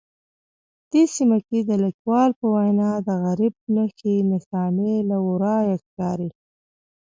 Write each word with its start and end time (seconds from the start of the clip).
دې 0.91 1.03
سیمه 1.15 1.37
کې 1.47 1.59
د 1.69 1.71
لیکوال 1.83 2.29
په 2.39 2.45
وینا 2.53 2.91
د 3.07 3.09
غربت 3.23 3.63
نښې 3.75 4.15
نښانې 4.31 4.95
له 5.09 5.17
ورایه 5.27 5.75
ښکاري 5.83 6.29